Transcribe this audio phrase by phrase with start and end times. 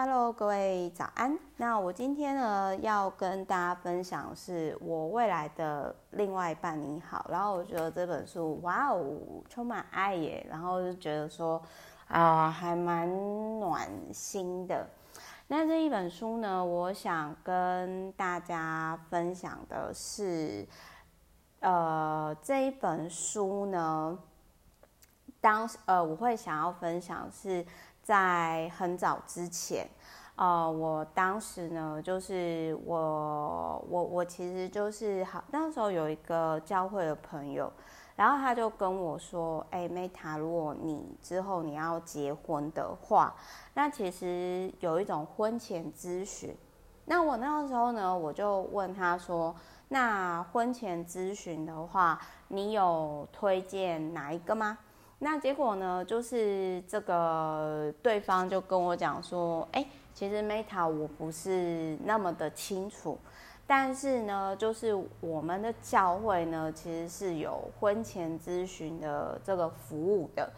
[0.00, 1.36] Hello，各位早安。
[1.56, 7.26] 那我今天呢要跟大家分享是我未来的另外一半你好。
[7.28, 9.02] 然后我觉得这本书哇哦，
[9.48, 11.60] 充满爱耶，然后就觉得说
[12.06, 13.08] 啊、还蛮
[13.58, 14.86] 暖心的。
[15.48, 20.64] 那这一本书呢，我想跟大家分享的是，
[21.58, 24.16] 呃，这一本书呢，
[25.40, 27.66] 当呃我会想要分享是。
[28.08, 29.86] 在很早之前，
[30.36, 37.70] 呃，我当时呢，就是我我我其实就是好，那时候有一个教会的朋友，
[38.16, 43.34] 然后他就跟我说：“哎，Meta，如果你之后你要结婚的话，
[43.74, 46.56] 那其实有一种婚前咨询。”
[47.04, 49.54] 那我那个时候呢，我就问他说
[49.88, 54.78] ：“那婚前咨询的话，你有推荐哪一个吗？”
[55.20, 63.18] 那结果呢，就是这个对方就跟我讲说，哎，其实 Meta 我不是那么的清楚，
[63.66, 70.48] 但是呢，就是我们的教会呢，其实是有婚前咨询的这个服务的。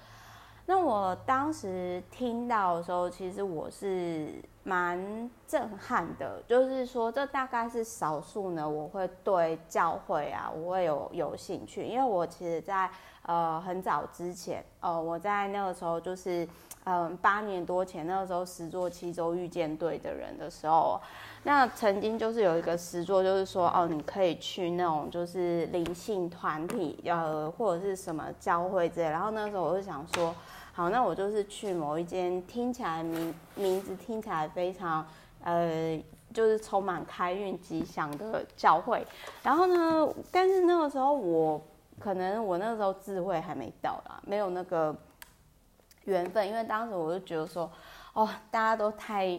[0.71, 4.29] 那我当时听到的时候，其实我是
[4.63, 12.89] 蛮震撼的，就是说这大概是少数呢，我会对教会啊，我会有有兴趣，因为我其实在
[13.23, 16.47] 呃很早之前，呃我在那个时候就是
[16.85, 21.01] 嗯、八年多前那个时候十座七周遇见对的人的时候，
[21.43, 30.33] 那曾经就是有一个十座，就是说哦你可以去那种就是灵性团体呃或者是什么教会之类，然后那个时候我就想说。
[30.81, 35.07] 好，那我就是去某一间听起来名名字听起来非常
[35.43, 39.07] 呃，就是充满开运吉祥的教会。
[39.43, 41.61] 然后呢，但是那个时候我
[41.99, 44.97] 可能我那个时候智慧还没到啦，没有那个
[46.05, 46.49] 缘分。
[46.49, 47.71] 因为当时我就觉得说，
[48.15, 49.39] 哦，大家都太，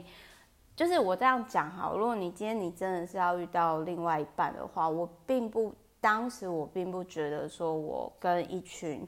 [0.76, 9.08] 就是我这样讲哈，如果你今天你真的是要遇到另外一半的话，我并不当时我并不觉得说我跟一群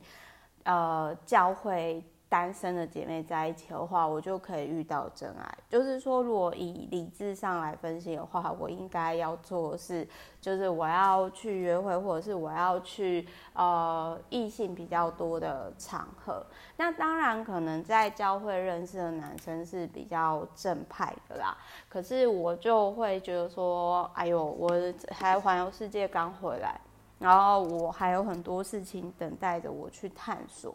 [0.63, 2.03] 呃教会。
[2.33, 5.57] 单身的姐妹在一起的话，我就可以遇到真爱。
[5.69, 10.07] 就是说，如果以理智上来分析的话，我应该要做的是，
[10.41, 16.43] 就是我要去约会，或者是我要去呃异性比较多的场合。
[16.75, 21.55] 那当然，可能在教会认识的男生是比较正派的啦。
[21.87, 24.71] 可是我就会觉得说，哎呦，我
[25.11, 26.81] 还环游世界刚回来，
[27.19, 30.73] 然后我还有很多事情等待着我去探索。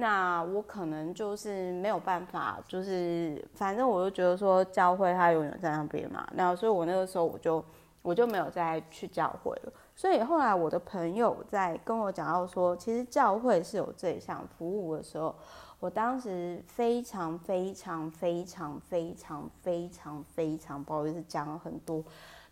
[0.00, 7.64] 那我可能就是没有办法，就是反正我就觉得说教会他永远在那边嘛，那所以我那个时候我就
[8.00, 9.72] 我就没有再去教会了。
[9.96, 15.34] 所以后来我的朋友在跟我讲到说，其实教会是有这项服务的时候，
[15.80, 22.02] 我当时非常非常非常非常非常非常不好意思讲了很多。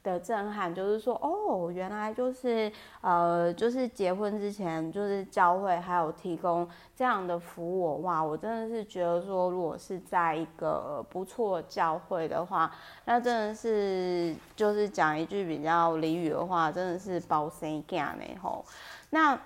[0.03, 2.71] 的震撼就是说，哦，原来就是
[3.01, 6.65] 呃，就是结婚之前，就是教会还有提供
[6.95, 12.71] 这样的服务，哇，我真的是觉得说，如果是在一个不错教会的话，
[13.05, 18.65] 那真的是就是讲一句比较俚语的话，真的是包生囝呢吼。
[19.11, 19.37] 那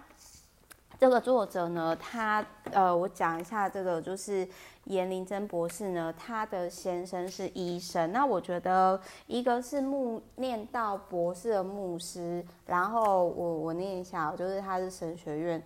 [1.00, 4.46] 这个作者呢，他呃，我讲一下这个就是。
[4.84, 8.10] 严玲珍博士呢，他的先生是医生。
[8.12, 15.62] 那我觉得一个是牧念到博士的牧师，然后我我念一下，就是他是神学院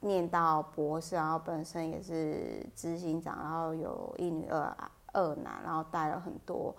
[0.00, 4.76] 念到博士，然后本身也是执行长，然后有一女二
[5.12, 6.74] 二男，然后带了很多。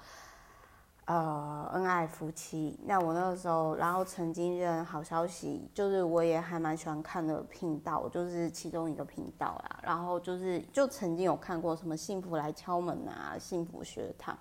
[1.05, 2.79] 呃，恩爱夫妻。
[2.85, 9.79] 那我那个时候，然后曾经认好消息，就是我也还蛮喜欢看的频道，就是其中一个频道啦。
[9.83, 14.37] 然后就是就曾经有看过什么幸福来敲门啊，幸福学堂。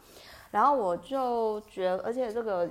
[0.52, 2.70] 然后我就觉得，而且这个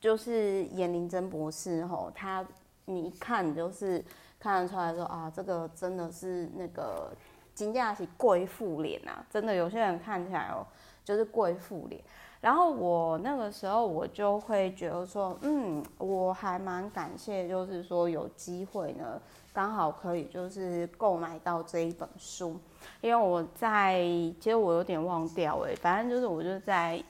[0.00, 2.46] 就是严玲珍博士吼，他
[2.86, 4.02] 你一看就是
[4.38, 7.12] 看得出来说啊，这个真的是那个
[7.60, 10.66] 金价是贵妇脸啊，真的有些人看起来哦，
[11.04, 12.00] 就是贵妇脸。
[12.40, 19.20] 然后我那个时候我就会觉得说，嗯，我还蛮感谢，就是说有机会呢，
[19.52, 22.58] 刚好可以就是购买到这一本书，
[23.02, 23.98] 因为我在
[24.40, 27.04] 其实我有点忘掉哎，反正就是我就在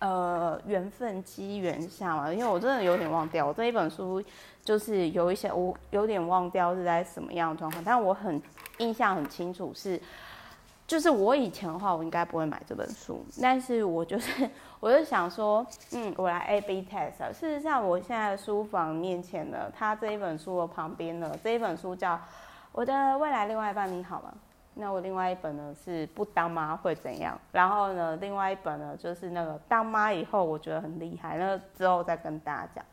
[0.00, 4.20] 呃缘分机缘下嘛，因为我真的有点忘掉，我这一本书
[4.64, 8.40] 就是有一些我有点忘掉是在什么样的状况，但我很
[8.78, 10.00] 印象很清楚是。
[10.84, 17.32] 就是我以前的话，我应该不会买这本书，但是我就是，我就想说，嗯，我来 A/B test。
[17.32, 22.14] 事实上，我现在书房面前呢，他这一本书的旁边呢，这一本书叫
[22.72, 24.34] 《我的未来另外一半你好吗》。
[24.74, 27.40] 那我另外一本呢是不当妈会怎样？
[27.52, 32.84] 然后呢，另外一本呢就是那个当妈以后我觉得很厉害，那之后再跟大家讲。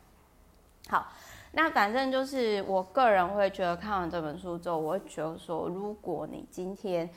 [0.88, 1.06] 好，
[1.52, 7.08] 那反正就是我个人会觉得看完这本书之后，我会觉得说，如果你今天。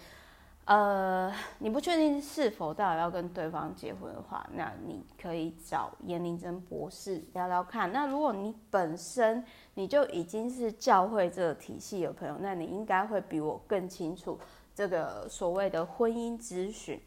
[0.66, 7.92] 呃，你不确定是否到底要跟对方结婚的话，那你可以找严玲珍博士聊聊看。
[7.92, 9.44] 那如果你本身
[9.74, 14.40] 你就已经是教会这个体系的朋友，那你应该会比我更清楚
[14.74, 16.98] 这个所谓的婚姻咨询。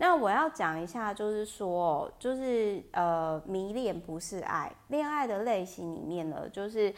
[0.00, 6.94] 那我要讲一下，就是说，就是呃，迷恋不是爱，恋爱的类型里面呢，就是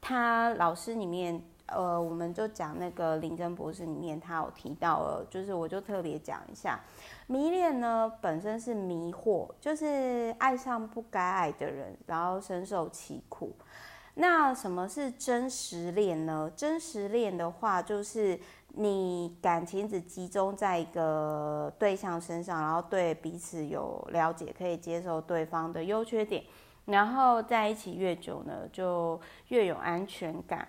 [0.00, 1.42] 他老师里面。
[1.66, 6.78] 呃，我们就讲那个林珍博士里面，他有提到了，就是我就特别讲一下，
[7.28, 13.56] 迷恋呢本身是迷惑，就是爱上不该爱的人，然后深受其苦。
[14.14, 16.52] 那什么是真实恋呢？
[16.54, 18.38] 真实恋的话，就是
[18.74, 26.42] 你感情只集中在一个对象身上，然后对彼此有了解，可以接受对方的优缺点，
[26.86, 30.66] 然后在一起越久呢，就越有安全感。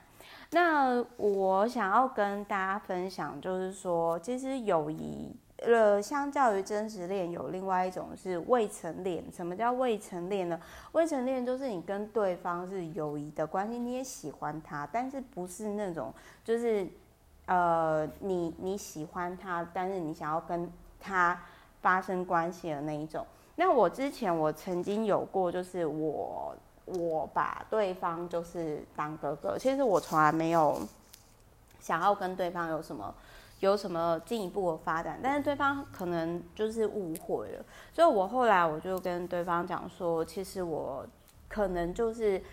[0.52, 9.24] 那我想要跟大家分享，就是说，其实友谊，呃，相较于真实恋，有另外一种是未成恋。
[9.32, 10.60] 什么叫未成恋呢？
[10.92, 16.14] 未成恋就是你跟对方是友谊的关系，你也喜欢他，但是不是那种，
[16.44, 16.88] 就是，
[17.46, 21.40] 呃，你你喜欢他，但是你想要跟他
[21.82, 23.26] 发生关系的那一种。
[23.56, 26.56] 那我之前我曾经有过，就是我。
[26.86, 30.78] 我把对方就是当哥哥，其实我从来没有
[31.80, 33.16] 想要跟对方有什么
[33.62, 37.64] 有什么进一步的发展，但是对方可能就是误会了，
[37.94, 41.08] 所以我后来我就跟对方讲说，其实我
[41.48, 42.44] 可能就是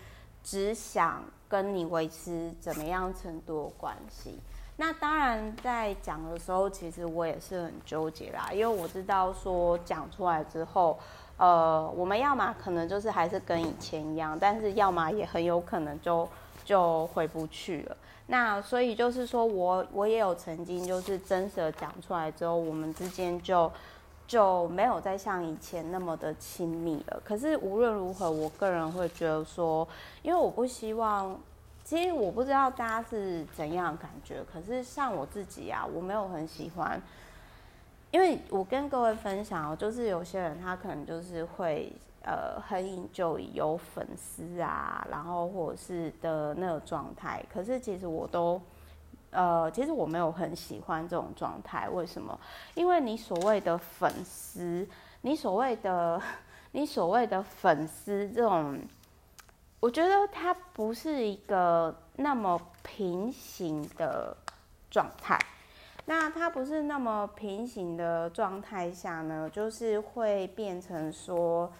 [0.41, 4.39] 只想跟你维持怎么样程度的关系。
[4.81, 10.97] 那当然在讲的时候，其实我也是很纠结啦，因为我知道说讲出来之后。
[11.37, 16.27] 呃，我们要么可能就是还是跟以前一样，但是要么也很有可能就
[16.63, 17.97] 就回不去了。
[18.27, 23.71] 那所以就是说我我也有曾经就是真实的讲出来之后，我们之间就
[24.27, 27.19] 就没有再像以前那么的亲密了。
[27.25, 29.87] 可是无论如何，我个人会觉得说，
[30.21, 31.35] 因为我不希望，
[31.91, 36.97] 其实我不知道大家是怎样的感觉，可是像我自己啊，我没有很喜欢。
[38.11, 41.91] 因为我跟各位分享，就是有些人他可能就是会
[42.23, 47.43] 呃很 enjoy 有粉丝啊，然后或者是的那个状态。
[47.51, 48.61] 可是其实我都
[49.31, 51.89] 呃，其实我没有很喜欢这种状态。
[51.89, 52.39] 为什么？
[52.73, 54.87] 因为你所谓的粉丝，
[55.23, 56.21] 你所谓的
[56.71, 58.79] 你所谓的粉丝这种，
[59.81, 64.37] 我觉得它不是一个那么平行的
[64.91, 65.37] 状态。
[66.05, 71.71] 那它不是那么平行的状态下呢，就是会变成说，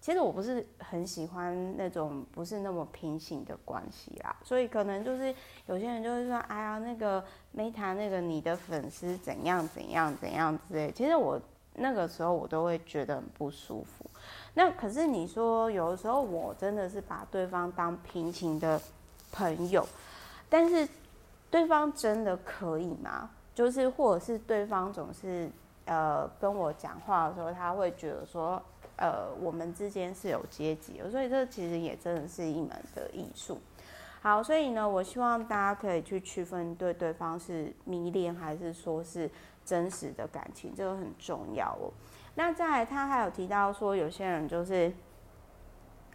[0.00, 5.34] 其实我不是很喜欢那种不是那么平行的关系啦，所以可能就是
[5.66, 7.22] 有些人就会说，哎呀，那个
[7.54, 11.40] Meta 那个你的粉丝怎样怎样怎样之类，其实我
[11.74, 14.08] 那个时候我都会觉得很不舒服。
[14.54, 18.80] 那可是你说有的时候我真的是把对方当平行的
[19.30, 19.86] 朋友，
[20.48, 20.86] 但是
[21.50, 23.30] 对方真的可以吗？
[23.54, 25.50] 就是，或者是对方总是
[25.84, 28.62] 呃跟我讲话的时候，他会觉得说，
[28.96, 33.58] 呃，我们之间是有阶级，所以这其实也真的是一门的艺术。
[34.22, 39.28] 好，所以呢，我希望大家可以去区分对对方是迷恋还是说是
[39.64, 41.92] 真实的感情，这个很重要哦。
[42.34, 44.92] 那再，他还有提到说，有些人就是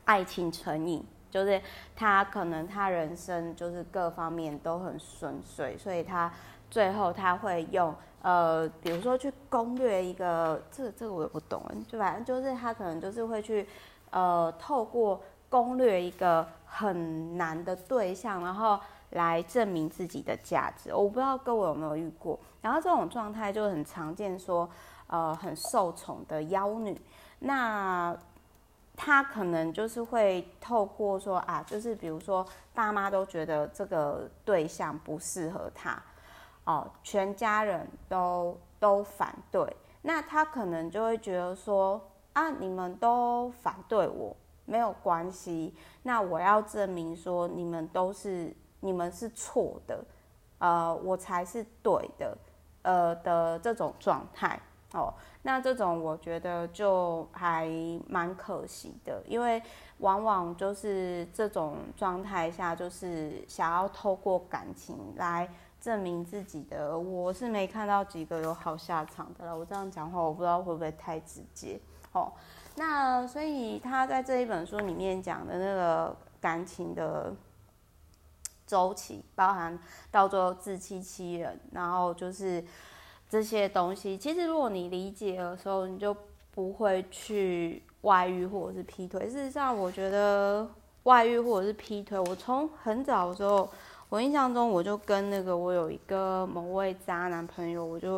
[0.06, 1.62] 爱情成瘾，就是
[1.96, 6.32] 他可能他人生就是各方面都很顺遂，所以他。
[6.70, 13.66] 最后他会用呃，比如说去攻略一个，这这个我也不懂，就反正就是他可能就是会去
[14.10, 18.78] 呃，透过攻略一个很难的对象，然后
[19.12, 20.94] 来证明自己的价值。
[20.94, 24.70] 我不知道各位有没有遇过，然后这种状态就很常见，说
[25.08, 27.00] 呃很受宠的妖女，
[27.40, 28.16] 那
[28.96, 36.02] 他可能就是会透过说啊，就是比如说爸妈都觉得这个对象不适合他。
[36.66, 42.02] 哦，全家人都都反对，那他可能就会觉得说
[42.34, 44.36] 啊，你们都反对我，
[44.66, 45.74] 没有关系，
[46.04, 50.04] 那我要证明说你们都是你们是错的，
[50.58, 52.38] 呃，我才是对的，
[52.82, 54.60] 呃的这种状态。
[54.94, 57.70] 哦，那这种我觉得就还
[58.08, 59.62] 蛮可惜的，因为
[60.00, 65.50] 往往就是这种状态下，就是想要透过感情来。
[65.80, 69.56] 证明自己的，我是没看到几个有好下场的了。
[69.56, 71.80] 我这样讲话，我不知道会不会太直接
[72.14, 72.34] 哦。
[72.76, 77.32] 那所以他在这一本书里面讲的那个感情的
[78.66, 79.78] 周期，包含
[80.10, 82.62] 到最后自欺欺人，然后就是
[83.30, 84.18] 这些东西。
[84.18, 86.16] 其实如果你理解的时候，你就
[86.52, 89.28] 不会去外遇或者是劈腿。
[89.28, 90.68] 事实上，我觉得
[91.04, 93.70] 外遇或者是劈腿，我从很早的时候。
[94.10, 98.14] 我印象中，我就跟那个我有一个某位渣男朋友，我就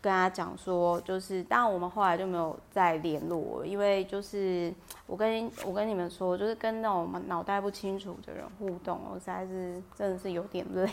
[0.00, 4.72] 跟他讲说，就是当然我们后来就没有再联络，因为就是
[5.06, 10.88] 我跟我跟你们说，就是跟那种脑袋不清楚的人互动，我实在是真的是有点累，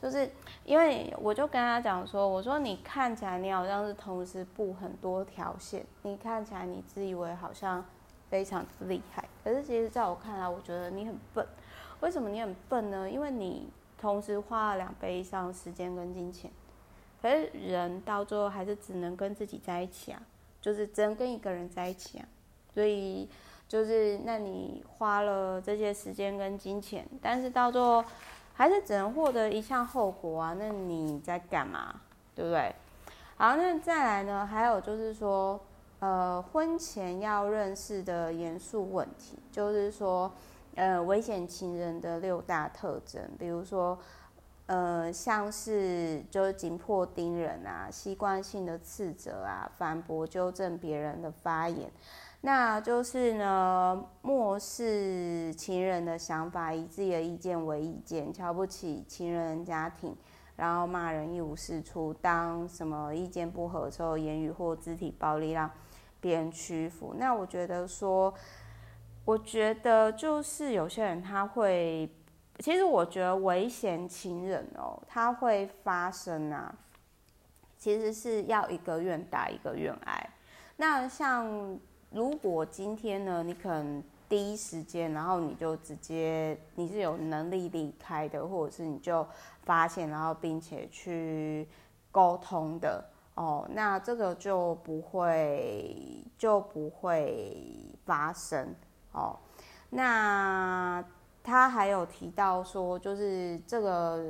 [0.00, 0.30] 就是
[0.64, 7.84] 因为我就跟他讲说，我说你看起来你好像是同时布很多条线，你看起来你自以为好像
[8.30, 11.46] 非常厉害，可是其实在我看来，我觉得你很笨。
[12.00, 13.10] 为什么你很笨呢？
[13.10, 13.68] 因为你
[14.00, 16.48] 同时花了两倍以上时间跟金钱，
[17.20, 20.22] 可是人到最后还是只能跟自己在一起啊，
[20.60, 22.28] 就是只能跟一个人在一起啊。
[22.72, 23.28] 所以
[23.66, 28.04] 就是，那你花了这些时间跟金钱，但是到最后
[28.58, 30.56] 还是只能获得一项后果啊。
[30.58, 31.94] 那你在干嘛？
[32.34, 32.74] 对不对？
[33.36, 34.44] 好，那再来呢？
[34.44, 35.60] 还有就是说，
[36.00, 40.30] 呃，婚前要认识的严肃问题，就是说。
[40.74, 43.98] 呃，危险情人的六大特征，比如说，
[44.68, 51.90] 呃，像是就是紧迫盯人啊，习惯性的斥责啊，反驳纠正别人的发言，
[52.42, 60.14] 那就是呢，漠视情人的想法，以自己的意见为意见，瞧不起情人家庭，
[60.54, 65.70] 然后骂人一无是处，当什么意见不合的时候，言语或肢体暴力让
[66.20, 67.14] 别人屈服。
[67.18, 68.34] 那我觉得说。
[69.24, 72.10] 我觉得就是有些人他会，
[72.58, 76.74] 其实我觉得危险情人哦，他会发生啊，
[77.78, 80.30] 其实是要一个愿打一个愿挨。
[80.76, 81.78] 那像
[82.10, 89.26] 如果今天呢，你可能第一时间，然后你就直接你是有能力离开的，或者是你就
[89.62, 91.68] 发现，然后并且去
[92.10, 97.56] 沟通的哦，那这个就不会就不会
[98.04, 98.74] 发生。
[99.12, 99.38] 哦，
[99.90, 101.04] 那
[101.48, 104.22] 他还有提到说，就是这个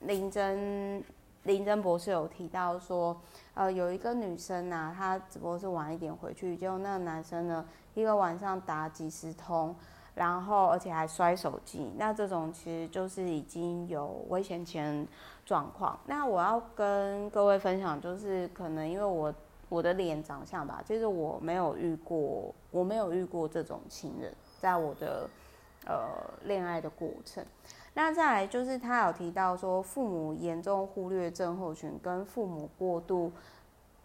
[0.00, 1.02] 林真
[1.44, 3.16] 林真博士有提到说，
[3.54, 7.64] 呃，有一个女生啊，她只不过是晚一点回去，结果那个男生呢，
[7.94, 9.74] 一个晚上打几十通，
[10.14, 15.08] 然后而且还摔手机，那这种其实就是已经有危险情人
[15.46, 15.98] 状况。
[16.06, 19.32] 那我要跟各位分享，就是可能因为我。
[19.70, 25.30] 我的脸长相吧，其实我没有遇过，我没有遇过这种情人，在我的
[25.86, 26.08] 呃
[26.44, 27.44] 恋爱的过程。
[27.94, 33.32] 那再来就是他有提到说，父母严重忽略症候群跟父母过度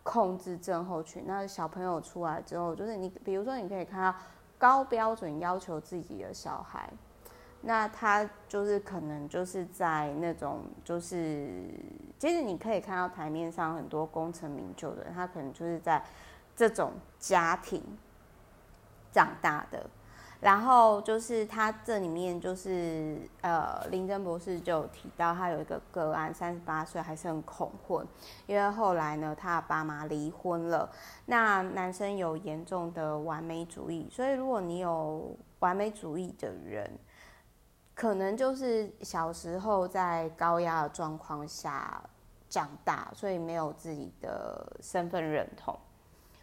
[0.04, 1.24] 控制症候群。
[1.28, 4.18] 那小朋友出来之后，就是你比如说你可以看到
[4.58, 6.90] 高标准要求自己的小孩。
[7.62, 11.50] 那他就是可能就是在那种就是，
[12.20, 16.04] 其实你可以看到台面上很多功成名就的人，他可能就是在
[16.56, 17.82] 这种家庭
[19.12, 19.90] 长大的。
[20.42, 28.06] 然后就是他这里面就是呃，林真博士就提到，他有一个个案，三十八岁还是很恐婚，
[28.48, 30.90] 因为后来呢，他爸妈离婚了。
[31.26, 36.90] 那男生有严重的完美主义，所以如果你有完美主义的人。
[37.98, 42.04] 可能就是小时候在高压的状况下
[42.50, 45.74] 长大，所以没有自己的身份认同。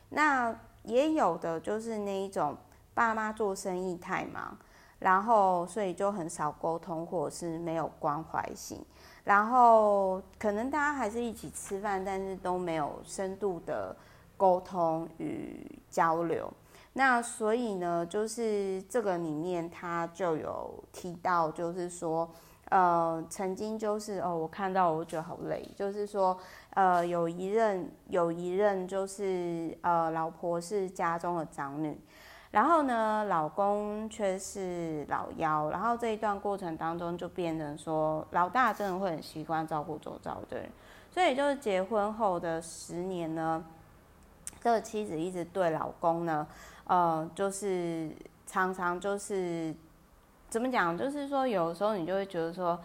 [0.09, 2.57] 那也有的就是那一种
[2.95, 4.57] 爸妈做生意太忙，
[4.99, 8.85] 然后所以就很少沟通，或者是没有关怀性。
[9.25, 13.95] 然后可能大家还是一起吃饭，但是都没有深度的
[14.37, 16.53] 沟通与交流。
[16.95, 22.29] 那所以呢，就是这个里面他就有提到，就是说，
[22.69, 26.37] 呃，曾经就是哦，我看到我觉得好累，就是说，
[26.71, 31.99] 呃，有一任有一任就是呃，老婆是家中的长女，
[32.53, 40.71] 然后呢，老公却是老幺，然后这一段过程当中就变成说，老大真的会很习惯照顾周遭的人，
[41.11, 43.65] 所以就是结婚后的十年呢，
[44.61, 46.47] 这个妻子一直对老公呢。
[46.85, 48.11] 呃，就是
[48.47, 49.75] 常常就是
[50.51, 52.79] 怎么讲，就是说有时候你就会觉得说，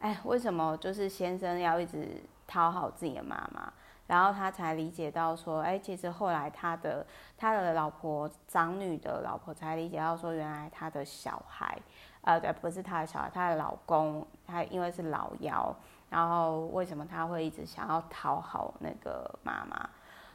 [0.00, 3.72] 哎，为什么就是先生要一直讨好自己的妈妈，
[4.06, 7.04] 然后他才理解到说，哎，其实后来他的
[7.36, 11.76] 他的老婆长女的老婆才理解到说，原来他的小孩，
[12.22, 15.74] 呃，对，不是他的小孩，他的老公，他因为是老幺，
[16.08, 19.88] 然后为什么他会一直想要讨好那个妈妈？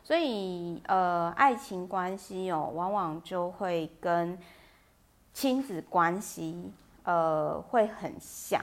[0.04, 4.38] 所以呃，爱情关系哦，往往就会跟
[5.32, 6.74] 亲子关系
[7.04, 8.62] 呃会很像。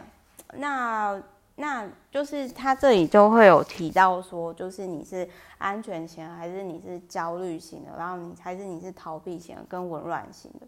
[0.55, 1.23] 那
[1.61, 10.67] 那就是他这里就会有提到说，就是你是安全型还是你是焦虑型的，然后你还是你是逃避型跟紊乱型的。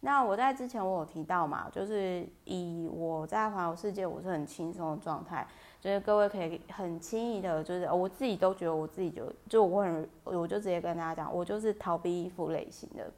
[0.00, 5.46] 那我在之前我有提到嘛，就是以我在环游世界，我是很轻松的状态，
[5.78, 13.12] 就是各位可以很轻易的，就是我自己都觉得我自己就就我很我就直接跟大家讲，我就是逃避依附类型的，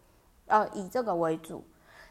[0.47, 1.63] 呃，以这个为主。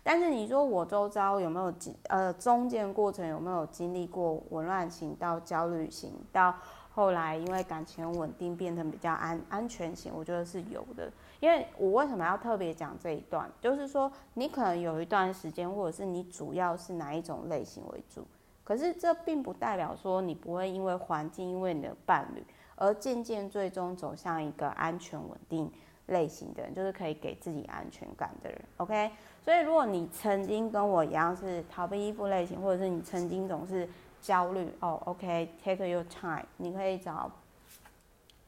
[0.04, 6.56] 但是你说我周遭有没有经呃中间过程有没有经历过紊乱型到焦虑型，到
[6.94, 11.12] 后来因为感情稳定变成比较安安全型，我觉得是有的。
[11.40, 18.26] 因为我为什么要特别讲这一段，就是说你可能有一段时间，或者是你主要是哪一种类型为主，
[18.64, 22.44] 可是这并不代表说你不会因为环境，因为你的伴侣
[22.76, 25.72] 而渐渐最终走向一个安全稳定
[26.08, 28.62] 类型的人，就是可以给自己安全感的人。
[28.78, 29.12] OK。
[29.44, 33.90] 所以，如果你曾经跟我一样是逃避依附类型，或者是你曾经总是
[34.22, 37.32] 焦虑哦，OK，take your time，你可以找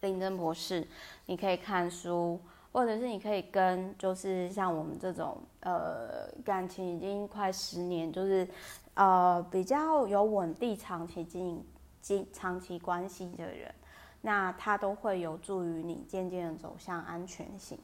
[0.01, 0.87] 林真博士，
[1.25, 2.39] 你可以看书，
[2.71, 8.47] 或者是你可以跟就是像我们这种呃感情已经快十年，就是
[8.93, 11.65] 呃比较有稳定长期经营、
[12.01, 13.73] 经长期关系的人，
[14.21, 17.79] 那他都会有助于你渐渐的走向安全性。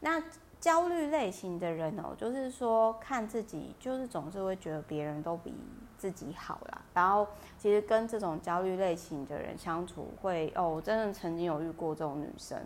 [0.00, 0.22] 那
[0.64, 5.52] 焦虑类型的人哦，就是说看自己，就是总是会觉得别人都比
[5.98, 6.80] 自己好啦。
[6.94, 7.28] 然后
[7.58, 12.58] 其实跟这种焦虑类型的人相处会，会哦，我真的曾经有遇过这种女生，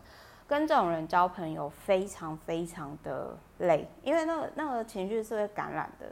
[0.47, 6.07] 跟这种人交朋友非常非常的累，因为那个那个情绪是会感染的。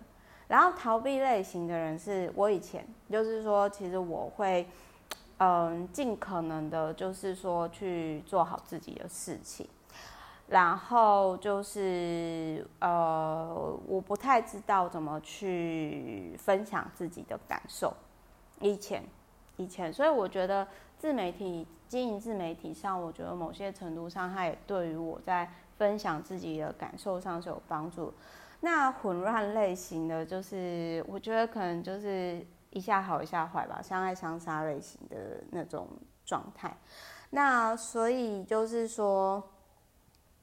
[0.48, 4.66] 然后逃避类型的人是我以前就是说，其实我会
[5.38, 9.68] 嗯尽可能的，就是说去做好自己的事情。
[10.48, 17.92] 然后就是呃，我不太知道怎么去分享自己的感受，
[18.60, 19.02] 以前，
[19.56, 28.14] 以前，所以我觉得自媒体经营自媒体上，我觉得某些程度上，它也对于我在分享自己的感受上是有帮助。
[28.60, 35.88] 那混乱类型的就是，我觉得可能就是一下好一下坏吧，相爱相杀类型的那种
[36.24, 36.76] 状态。
[37.30, 39.42] 那所以就是说。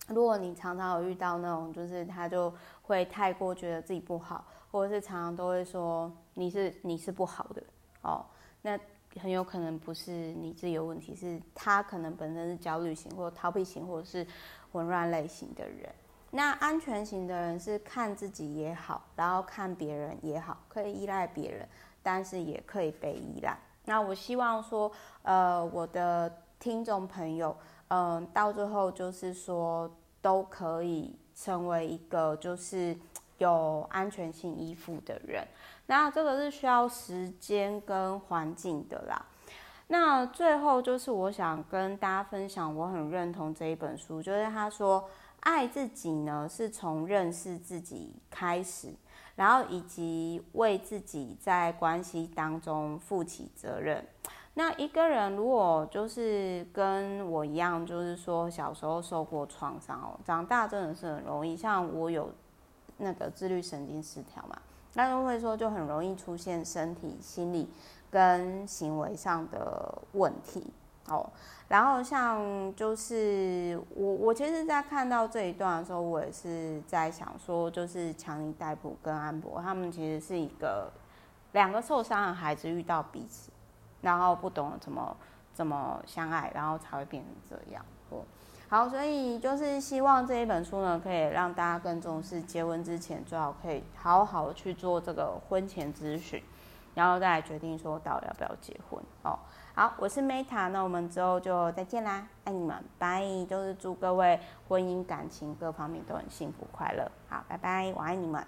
[0.10, 7.64] 如果你常常有遇到那种，就是他就会太过觉得自己不好，或者是常常都会说你是你是不好的
[8.02, 8.26] 哦，
[8.62, 8.78] 那
[9.22, 14.28] 很有可能不是你自己有问题，是他可能本身是焦虑型或逃避型或者是
[14.74, 15.90] 混乱类型的人。
[16.32, 21.66] 那安全型的人是看自己也好，然后看别人也好，可以依赖别人，
[22.02, 23.58] 但是也可以被依赖。
[23.86, 27.56] 那我希望说，呃，我的听众朋友。
[27.96, 29.88] 嗯，到最后就是说
[30.20, 32.98] 都可以成为一个就是
[33.38, 35.48] 有安全性依附的人。
[35.86, 39.24] 那这个是需要时间跟环境的啦。
[39.90, 45.08] 那最后就是我想跟大家分享，我很认同这一本书，就是他说
[45.42, 48.92] 爱自己呢是从认识自己开始，
[49.36, 54.04] 然后以及为自己在关系当中负起责任。
[54.56, 61.58] 那一个人如果就是跟我一样，就是说小时候受过创伤哦，长大真的是很容易。
[61.58, 62.32] 像我有
[62.98, 64.56] 那个自律神经失调嘛，
[64.94, 67.68] 那就会说就很容易出现身体、心理
[68.12, 70.72] 跟行为上的问题
[71.08, 71.28] 哦。
[71.68, 80.92] 然后像就是我，我其实，在看到这一段的时候，我也是在想说，就是强尼戴普跟安博他们其实是一个
[81.54, 83.50] 两个受伤的孩子遇到彼此。
[84.04, 85.18] 然后不懂怎么
[85.52, 87.84] 怎么相爱，然后才会变成这样。
[88.70, 96.42] 好，所以就是希望这一本书呢，可以让大家更重视结婚之前，最好可以好好去做这个婚前咨询，
[96.96, 99.00] 然后再来决定说到底要不要结婚。
[99.22, 99.38] 哦，
[99.76, 103.24] 好，我是 Meta，那我们之后就再见啦，爱你们，拜。
[103.48, 107.12] 就是祝各位婚姻感情各方面都很幸福快乐。
[107.30, 108.44] 好，拜拜，我爱你们。